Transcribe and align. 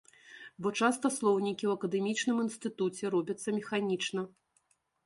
Бо 0.65 0.69
часта 0.79 1.11
слоўнікі 1.17 1.65
ў 1.67 1.71
акадэмічным 1.77 2.41
інстытуце 2.45 3.05
робяцца 3.19 3.47
механічна. 3.61 4.21